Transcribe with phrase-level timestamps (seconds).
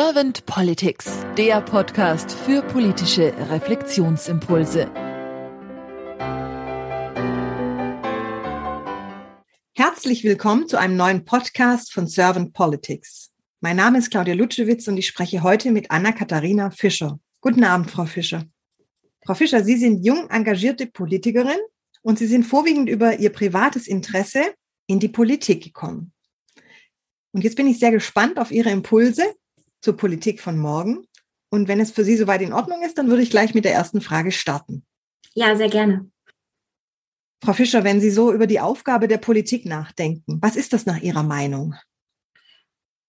[0.00, 4.88] Servant Politics, der Podcast für politische Reflexionsimpulse.
[9.74, 13.32] Herzlich willkommen zu einem neuen Podcast von Servant Politics.
[13.60, 17.18] Mein Name ist Claudia Lutschewitz und ich spreche heute mit Anna-Katharina Fischer.
[17.40, 18.44] Guten Abend, Frau Fischer.
[19.26, 21.58] Frau Fischer, Sie sind jung engagierte Politikerin
[22.02, 24.54] und Sie sind vorwiegend über Ihr privates Interesse
[24.86, 26.12] in die Politik gekommen.
[27.32, 29.24] Und jetzt bin ich sehr gespannt auf Ihre Impulse
[29.80, 31.06] zur Politik von morgen.
[31.50, 33.72] Und wenn es für Sie soweit in Ordnung ist, dann würde ich gleich mit der
[33.72, 34.84] ersten Frage starten.
[35.34, 36.10] Ja, sehr gerne.
[37.42, 41.00] Frau Fischer, wenn Sie so über die Aufgabe der Politik nachdenken, was ist das nach
[41.00, 41.74] Ihrer Meinung?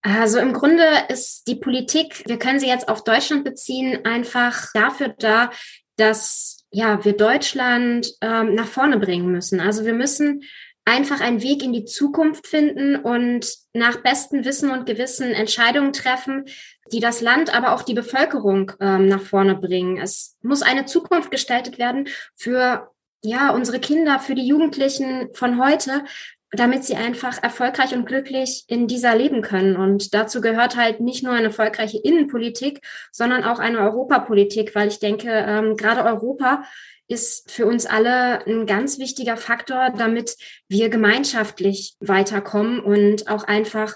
[0.02, 5.10] Also im Grunde ist die Politik, wir können sie jetzt auf Deutschland beziehen, einfach dafür
[5.10, 5.52] da,
[5.98, 9.60] dass ja wir Deutschland ähm, nach vorne bringen müssen.
[9.60, 10.44] Also wir müssen
[10.90, 16.46] einfach einen Weg in die Zukunft finden und nach bestem Wissen und Gewissen Entscheidungen treffen,
[16.92, 19.98] die das Land, aber auch die Bevölkerung ähm, nach vorne bringen.
[19.98, 22.90] Es muss eine Zukunft gestaltet werden für
[23.22, 26.04] ja unsere Kinder, für die Jugendlichen von heute,
[26.52, 29.76] damit sie einfach erfolgreich und glücklich in dieser leben können.
[29.76, 34.98] Und dazu gehört halt nicht nur eine erfolgreiche Innenpolitik, sondern auch eine Europapolitik, weil ich
[34.98, 36.64] denke, ähm, gerade Europa
[37.10, 40.38] ist für uns alle ein ganz wichtiger Faktor, damit
[40.70, 43.96] wir gemeinschaftlich weiterkommen und auch einfach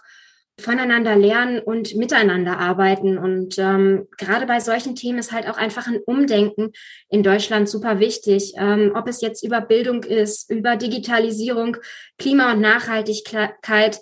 [0.59, 3.17] voneinander lernen und miteinander arbeiten.
[3.17, 6.72] Und ähm, gerade bei solchen Themen ist halt auch einfach ein Umdenken
[7.09, 8.53] in Deutschland super wichtig.
[8.58, 11.77] Ähm, ob es jetzt über Bildung ist, über Digitalisierung,
[12.17, 14.00] Klima und Nachhaltigkeit,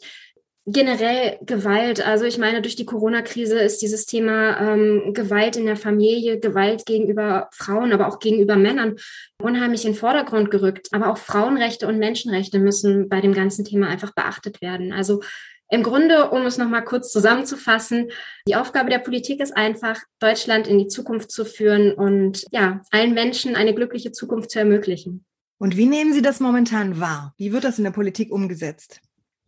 [0.66, 2.06] generell Gewalt.
[2.06, 6.86] Also ich meine, durch die Corona-Krise ist dieses Thema ähm, Gewalt in der Familie, Gewalt
[6.86, 8.98] gegenüber Frauen, aber auch gegenüber Männern
[9.42, 10.90] unheimlich in den Vordergrund gerückt.
[10.92, 14.94] Aber auch Frauenrechte und Menschenrechte müssen bei dem ganzen Thema einfach beachtet werden.
[14.94, 15.22] Also
[15.70, 18.12] im Grunde, um es nochmal kurz zusammenzufassen,
[18.46, 23.14] die Aufgabe der Politik ist einfach, Deutschland in die Zukunft zu führen und ja, allen
[23.14, 25.26] Menschen eine glückliche Zukunft zu ermöglichen.
[25.58, 27.34] Und wie nehmen Sie das momentan wahr?
[27.38, 29.00] Wie wird das in der Politik umgesetzt?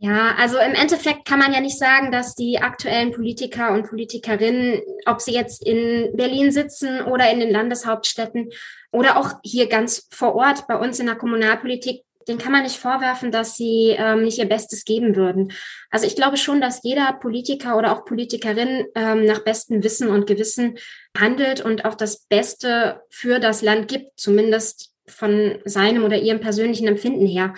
[0.03, 4.81] Ja, also im Endeffekt kann man ja nicht sagen, dass die aktuellen Politiker und Politikerinnen,
[5.05, 8.51] ob sie jetzt in Berlin sitzen oder in den Landeshauptstädten
[8.91, 12.75] oder auch hier ganz vor Ort bei uns in der Kommunalpolitik, den kann man nicht
[12.75, 15.53] vorwerfen, dass sie ähm, nicht ihr Bestes geben würden.
[15.89, 20.27] Also ich glaube schon, dass jeder Politiker oder auch Politikerin ähm, nach bestem Wissen und
[20.27, 20.77] Gewissen
[21.17, 26.89] handelt und auch das Beste für das Land gibt, zumindest von seinem oder ihrem persönlichen
[26.89, 27.53] Empfinden her.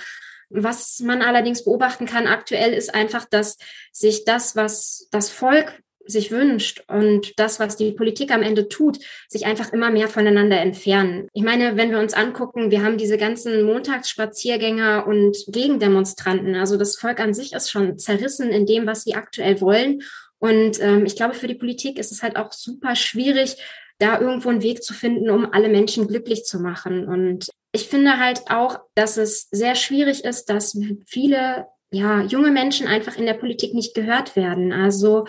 [0.50, 3.58] Was man allerdings beobachten kann aktuell ist einfach, dass
[3.92, 9.00] sich das, was das Volk sich wünscht und das, was die Politik am Ende tut,
[9.28, 11.28] sich einfach immer mehr voneinander entfernen.
[11.34, 16.56] Ich meine, wenn wir uns angucken, wir haben diese ganzen Montagsspaziergänger und Gegendemonstranten.
[16.56, 20.04] Also das Volk an sich ist schon zerrissen in dem, was sie aktuell wollen.
[20.38, 23.58] Und ähm, ich glaube, für die Politik ist es halt auch super schwierig,
[23.98, 27.08] da irgendwo einen Weg zu finden, um alle Menschen glücklich zu machen.
[27.08, 32.88] Und ich finde halt auch, dass es sehr schwierig ist, dass viele ja, junge Menschen
[32.88, 34.72] einfach in der Politik nicht gehört werden.
[34.72, 35.28] Also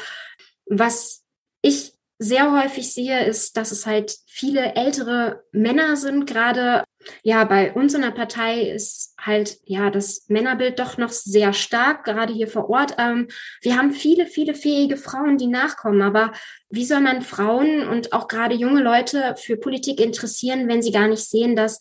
[0.65, 1.25] was
[1.61, 6.27] ich sehr häufig sehe, ist, dass es halt viele ältere Männer sind.
[6.27, 6.85] Gerade
[7.23, 12.05] ja, bei uns in der Partei ist halt ja das Männerbild doch noch sehr stark,
[12.05, 12.95] gerade hier vor Ort.
[12.99, 13.29] Ähm,
[13.61, 16.01] wir haben viele, viele fähige Frauen, die nachkommen.
[16.01, 16.33] Aber
[16.71, 21.09] wie soll man Frauen und auch gerade junge Leute für Politik interessieren, wenn sie gar
[21.09, 21.81] nicht sehen, dass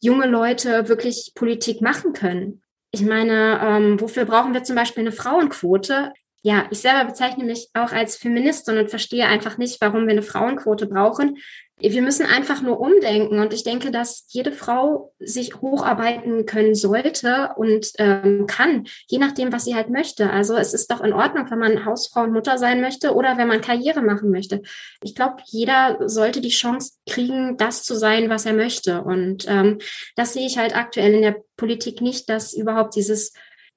[0.00, 2.62] junge Leute wirklich Politik machen können.
[2.90, 6.12] Ich meine, ähm, wofür brauchen wir zum Beispiel eine Frauenquote?
[6.42, 10.22] Ja, ich selber bezeichne mich auch als Feministin und verstehe einfach nicht, warum wir eine
[10.22, 11.36] Frauenquote brauchen.
[11.82, 13.38] Wir müssen einfach nur umdenken.
[13.38, 19.52] Und ich denke, dass jede Frau sich hocharbeiten können sollte und ähm, kann, je nachdem,
[19.52, 20.30] was sie halt möchte.
[20.30, 23.48] Also es ist doch in Ordnung, wenn man Hausfrau und Mutter sein möchte oder wenn
[23.48, 24.62] man Karriere machen möchte.
[25.02, 29.02] Ich glaube, jeder sollte die Chance kriegen, das zu sein, was er möchte.
[29.02, 29.78] Und ähm,
[30.16, 33.32] das sehe ich halt aktuell in der Politik nicht, dass überhaupt dieses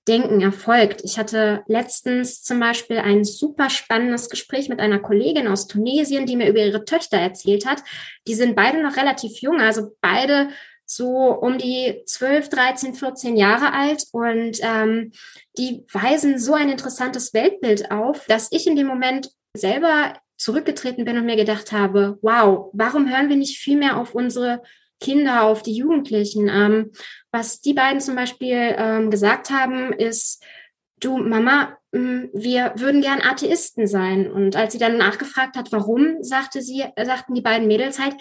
[0.08, 1.02] Denken erfolgt.
[1.04, 6.36] Ich hatte letztens zum Beispiel ein super spannendes Gespräch mit einer Kollegin aus Tunesien, die
[6.36, 7.84] mir über ihre Töchter erzählt hat.
[8.28, 10.50] Die sind beide noch relativ jung, also beide
[10.86, 15.12] so um die 12, 13, 14 Jahre alt und ähm,
[15.58, 21.18] die weisen so ein interessantes Weltbild auf, dass ich in dem Moment selber zurückgetreten bin
[21.18, 24.62] und mir gedacht habe, wow, warum hören wir nicht viel mehr auf unsere
[25.04, 26.50] Kinder, auf die Jugendlichen.
[26.50, 26.92] Ähm,
[27.32, 30.44] was die beiden zum Beispiel ähm, gesagt haben, ist,
[31.00, 34.32] du Mama, mm, wir würden gern Atheisten sein.
[34.32, 38.16] Und als sie dann nachgefragt hat, warum, sagte sie, sagten die beiden Mädels halt,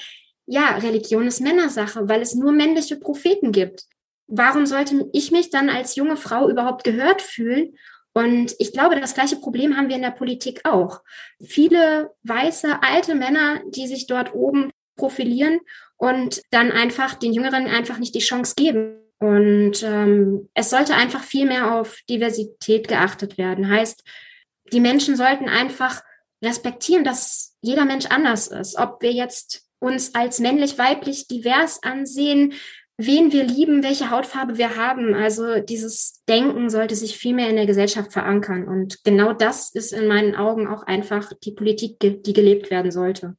[0.46, 3.84] ja, Religion ist Männersache, weil es nur männliche Propheten gibt.
[4.26, 7.76] Warum sollte ich mich dann als junge Frau überhaupt gehört fühlen
[8.12, 11.00] Und ich glaube, das gleiche Problem haben wir in der Politik auch.
[11.40, 15.60] Viele weiße, alte Männer, die sich dort oben profilieren
[15.96, 18.98] und dann einfach den Jüngeren einfach nicht die Chance geben.
[19.18, 23.70] Und ähm, es sollte einfach viel mehr auf Diversität geachtet werden.
[23.70, 24.02] Heißt,
[24.72, 26.02] die Menschen sollten einfach
[26.42, 28.76] respektieren, dass jeder Mensch anders ist.
[28.76, 32.54] Ob wir jetzt uns als männlich, weiblich, divers ansehen,
[32.98, 35.14] wen wir lieben, welche Hautfarbe wir haben.
[35.14, 38.66] Also dieses Denken sollte sich viel mehr in der Gesellschaft verankern.
[38.66, 43.36] Und genau das ist in meinen Augen auch einfach die Politik, die gelebt werden sollte.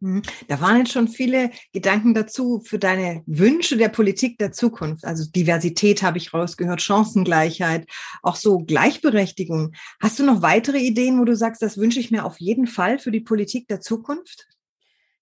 [0.00, 0.22] Mhm.
[0.48, 5.04] Da waren jetzt schon viele Gedanken dazu für deine Wünsche der Politik der Zukunft.
[5.04, 7.86] Also Diversität habe ich rausgehört, Chancengleichheit,
[8.22, 9.72] auch so Gleichberechtigung.
[10.00, 12.98] Hast du noch weitere Ideen, wo du sagst, das wünsche ich mir auf jeden Fall
[12.98, 14.46] für die Politik der Zukunft?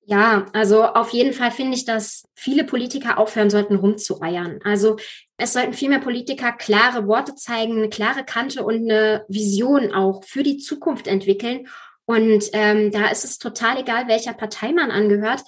[0.07, 4.61] Ja, also auf jeden Fall finde ich, dass viele Politiker aufhören sollten, rumzueiern.
[4.63, 4.97] Also
[5.39, 10.23] es sollten viel mehr Politiker klare Worte zeigen, eine klare Kante und eine Vision auch
[10.25, 11.69] für die Zukunft entwickeln.
[12.07, 15.43] Und ähm, da ist es total egal, welcher Partei man angehört,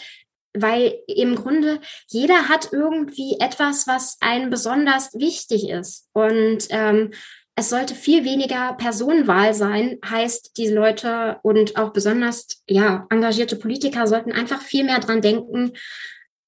[0.54, 6.08] weil im Grunde jeder hat irgendwie etwas, was einem besonders wichtig ist.
[6.12, 7.12] Und ähm,
[7.56, 14.06] es sollte viel weniger Personenwahl sein, heißt, die Leute und auch besonders ja engagierte Politiker
[14.06, 15.72] sollten einfach viel mehr dran denken,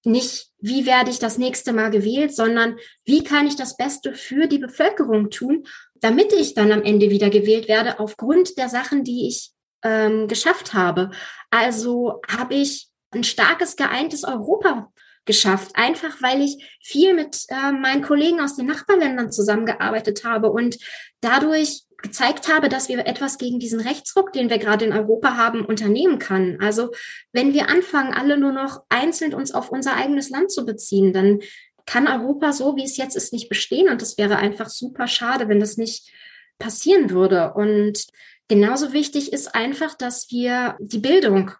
[0.05, 4.47] nicht wie werde ich das nächste Mal gewählt, sondern wie kann ich das Beste für
[4.47, 9.29] die Bevölkerung tun, damit ich dann am Ende wieder gewählt werde aufgrund der Sachen, die
[9.29, 9.53] ich
[9.83, 11.11] ähm, geschafft habe.
[11.51, 14.93] Also habe ich ein starkes geeintes Europa
[15.25, 20.79] geschafft, einfach weil ich viel mit äh, meinen Kollegen aus den Nachbarländern zusammengearbeitet habe und
[21.21, 25.65] dadurch gezeigt habe, dass wir etwas gegen diesen Rechtsruck, den wir gerade in Europa haben,
[25.65, 26.59] unternehmen kann.
[26.61, 26.93] Also
[27.33, 31.41] wenn wir anfangen, alle nur noch einzeln uns auf unser eigenes Land zu beziehen, dann
[31.87, 33.89] kann Europa so, wie es jetzt ist, nicht bestehen.
[33.89, 36.11] Und es wäre einfach super schade, wenn das nicht
[36.59, 37.53] passieren würde.
[37.55, 38.07] Und
[38.49, 41.53] genauso wichtig ist einfach, dass wir die Bildung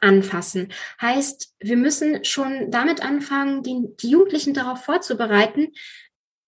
[0.00, 0.72] anfassen.
[1.00, 5.72] Heißt, wir müssen schon damit anfangen, die, die Jugendlichen darauf vorzubereiten,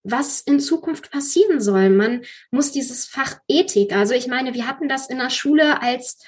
[0.03, 1.89] was in Zukunft passieren soll.
[1.89, 6.19] Man muss dieses Fach Ethik, also ich meine, wir hatten das in der Schule als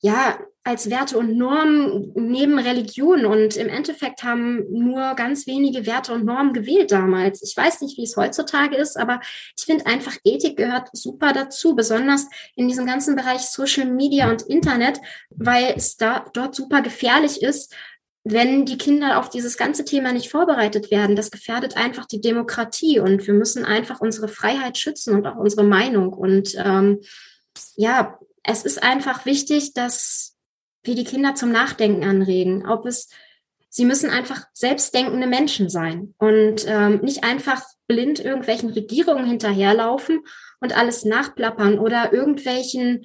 [0.00, 3.24] ja, als Werte und Normen neben Religion.
[3.24, 7.42] Und im Endeffekt haben nur ganz wenige Werte und Normen gewählt damals.
[7.42, 9.20] Ich weiß nicht, wie es heutzutage ist, aber
[9.56, 14.42] ich finde einfach, Ethik gehört super dazu, besonders in diesem ganzen Bereich Social Media und
[14.42, 15.00] Internet,
[15.30, 17.74] weil es da dort super gefährlich ist,
[18.24, 21.16] wenn die Kinder auf dieses ganze Thema nicht vorbereitet werden.
[21.16, 25.64] Das gefährdet einfach die Demokratie und wir müssen einfach unsere Freiheit schützen und auch unsere
[25.64, 26.12] Meinung.
[26.12, 27.00] Und ähm,
[27.76, 28.18] ja,
[28.48, 30.34] es ist einfach wichtig, dass
[30.82, 32.66] wir die Kinder zum Nachdenken anregen.
[32.66, 33.10] Ob es,
[33.68, 40.20] sie müssen einfach selbstdenkende Menschen sein und ähm, nicht einfach blind irgendwelchen Regierungen hinterherlaufen
[40.60, 43.04] und alles nachplappern oder irgendwelchen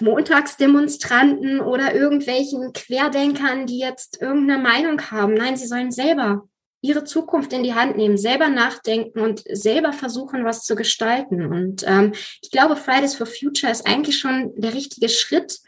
[0.00, 5.34] Montagsdemonstranten oder irgendwelchen Querdenkern, die jetzt irgendeine Meinung haben.
[5.34, 6.48] Nein, sie sollen selber
[6.80, 11.46] ihre Zukunft in die Hand nehmen, selber nachdenken und selber versuchen, was zu gestalten.
[11.46, 12.12] Und ähm,
[12.42, 15.60] ich glaube, Fridays for Future ist eigentlich schon der richtige Schritt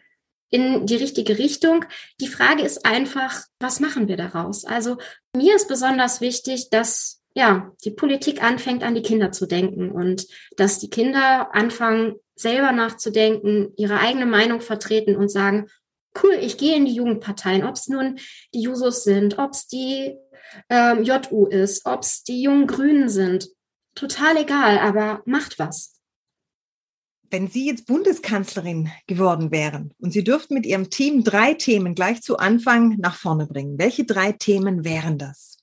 [0.51, 1.85] in die richtige Richtung.
[2.21, 4.65] Die Frage ist einfach, was machen wir daraus?
[4.65, 4.97] Also
[5.35, 10.27] mir ist besonders wichtig, dass ja die Politik anfängt, an die Kinder zu denken und
[10.57, 15.67] dass die Kinder anfangen, selber nachzudenken, ihre eigene Meinung vertreten und sagen,
[16.23, 18.19] cool, ich gehe in die Jugendparteien, ob es nun
[18.55, 20.17] die Jusos sind, ob es die
[20.69, 23.49] ähm, JU ist, ob es die jungen Grünen sind.
[23.95, 25.95] Total egal, aber macht was.
[27.31, 32.23] Wenn Sie jetzt Bundeskanzlerin geworden wären und Sie dürften mit Ihrem Team drei Themen gleich
[32.23, 35.59] zu Anfang nach vorne bringen, welche drei Themen wären das?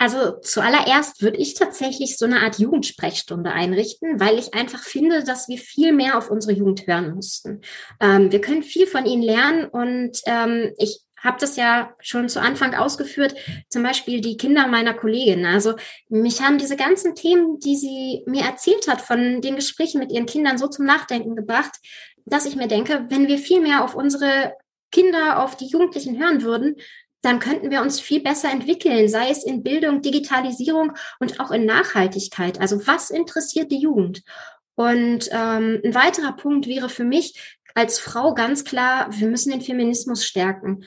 [0.00, 5.48] Also zuallererst würde ich tatsächlich so eine Art Jugendsprechstunde einrichten, weil ich einfach finde, dass
[5.48, 7.62] wir viel mehr auf unsere Jugend hören müssten.
[8.00, 12.40] Ähm, wir können viel von ihnen lernen und ähm, ich habe das ja schon zu
[12.40, 13.34] Anfang ausgeführt,
[13.68, 15.46] zum Beispiel die Kinder meiner Kollegin.
[15.46, 15.74] Also
[16.08, 20.26] mich haben diese ganzen Themen, die sie mir erzählt hat, von den Gesprächen mit ihren
[20.26, 21.76] Kindern so zum Nachdenken gebracht,
[22.24, 24.54] dass ich mir denke, wenn wir viel mehr auf unsere
[24.90, 26.76] Kinder, auf die Jugendlichen hören würden,
[27.22, 31.66] dann könnten wir uns viel besser entwickeln, sei es in Bildung, Digitalisierung und auch in
[31.66, 32.60] Nachhaltigkeit.
[32.60, 34.22] Also was interessiert die Jugend?
[34.76, 39.60] Und ähm, ein weiterer Punkt wäre für mich als Frau ganz klar, wir müssen den
[39.60, 40.84] Feminismus stärken.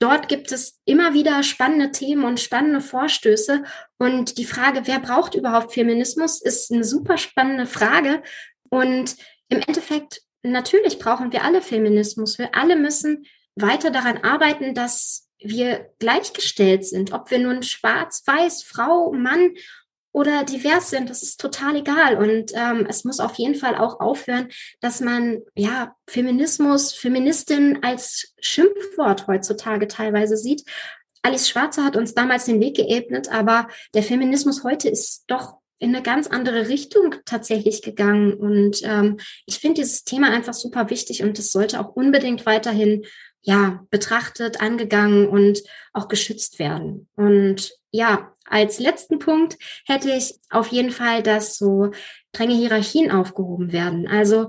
[0.00, 3.62] Dort gibt es immer wieder spannende Themen und spannende Vorstöße.
[3.98, 8.24] Und die Frage, wer braucht überhaupt Feminismus, ist eine super spannende Frage.
[8.70, 9.14] Und
[9.48, 12.40] im Endeffekt, natürlich brauchen wir alle Feminismus.
[12.40, 18.64] Wir alle müssen weiter daran arbeiten, dass wir gleichgestellt sind, ob wir nun schwarz, weiß,
[18.64, 19.54] Frau, Mann
[20.16, 21.10] oder divers sind.
[21.10, 22.16] Das ist total egal.
[22.16, 24.48] Und ähm, es muss auf jeden Fall auch aufhören,
[24.80, 30.64] dass man ja Feminismus, Feministin als Schimpfwort heutzutage teilweise sieht.
[31.20, 35.94] Alice Schwarzer hat uns damals den Weg geebnet, aber der Feminismus heute ist doch in
[35.94, 38.32] eine ganz andere Richtung tatsächlich gegangen.
[38.32, 43.04] Und ähm, ich finde dieses Thema einfach super wichtig und das sollte auch unbedingt weiterhin
[43.46, 45.62] ja betrachtet, angegangen und
[45.92, 47.08] auch geschützt werden.
[47.14, 51.92] Und ja, als letzten Punkt hätte ich auf jeden Fall, dass so
[52.34, 54.08] strenge Hierarchien aufgehoben werden.
[54.08, 54.48] Also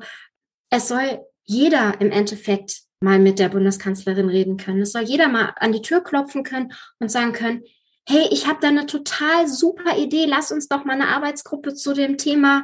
[0.69, 4.81] es soll jeder im Endeffekt mal mit der Bundeskanzlerin reden können.
[4.81, 7.63] Es soll jeder mal an die Tür klopfen können und sagen können,
[8.09, 11.93] hey, ich habe da eine total super Idee, lass uns doch mal eine Arbeitsgruppe zu
[11.93, 12.63] dem Thema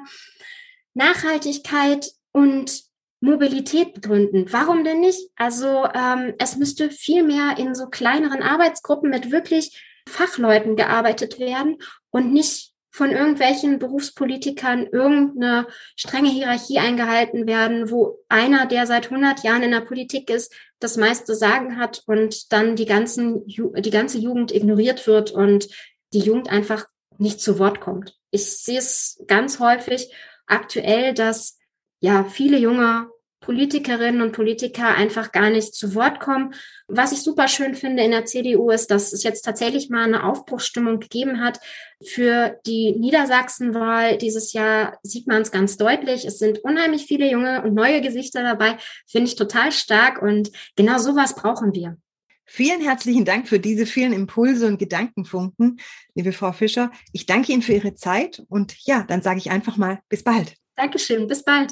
[0.96, 2.84] Nachhaltigkeit und
[3.24, 4.52] Mobilität gründen.
[4.52, 5.30] Warum denn nicht?
[5.38, 11.78] Also ähm, es müsste viel mehr in so kleineren Arbeitsgruppen mit wirklich Fachleuten gearbeitet werden
[12.12, 19.42] und nicht von irgendwelchen Berufspolitikern irgendeine strenge Hierarchie eingehalten werden, wo einer, der seit 100
[19.44, 24.18] Jahren in der Politik ist, das meiste Sagen hat und dann die ganzen, die ganze
[24.18, 25.70] Jugend ignoriert wird und
[26.12, 26.88] die Jugend einfach
[27.18, 28.18] nicht zu Wort kommt.
[28.32, 30.14] Ich sehe es ganz häufig
[30.46, 31.58] aktuell, dass
[32.04, 36.54] ja viele junge Politikerinnen und Politiker einfach gar nicht zu Wort kommen.
[36.88, 40.24] Was ich super schön finde in der CDU ist, dass es jetzt tatsächlich mal eine
[40.24, 41.60] Aufbruchsstimmung gegeben hat.
[42.06, 46.26] Für die Niedersachsenwahl dieses Jahr sieht man es ganz deutlich.
[46.26, 48.78] Es sind unheimlich viele junge und neue Gesichter dabei.
[49.08, 51.98] Finde ich total stark und genau sowas brauchen wir.
[52.46, 55.80] Vielen herzlichen Dank für diese vielen Impulse und Gedankenfunken,
[56.16, 56.92] liebe Frau Fischer.
[57.14, 60.56] Ich danke Ihnen für Ihre Zeit und ja, dann sage ich einfach mal bis bald.
[60.76, 61.72] Dankeschön, bis bald.